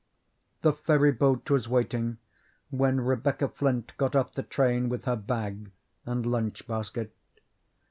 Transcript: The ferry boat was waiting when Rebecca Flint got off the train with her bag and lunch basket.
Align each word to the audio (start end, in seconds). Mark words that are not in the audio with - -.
The 0.63 0.73
ferry 0.73 1.11
boat 1.11 1.51
was 1.51 1.67
waiting 1.69 2.17
when 2.71 3.01
Rebecca 3.01 3.47
Flint 3.47 3.91
got 3.97 4.15
off 4.15 4.33
the 4.33 4.41
train 4.41 4.89
with 4.89 5.05
her 5.05 5.15
bag 5.15 5.69
and 6.07 6.25
lunch 6.25 6.65
basket. 6.65 7.13